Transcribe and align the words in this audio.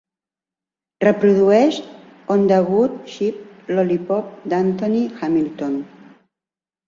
Reprodueix 1.07 1.75
on 2.35 2.47
the 2.51 2.57
good 2.69 2.95
ship 3.17 3.69
lollipop 3.79 4.31
d'Anthony 4.53 5.03
Hamilton 5.21 5.77